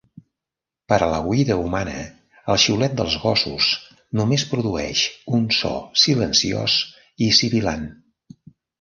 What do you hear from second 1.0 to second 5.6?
a l'oïda humana, el xiulet dels gossos només produeix un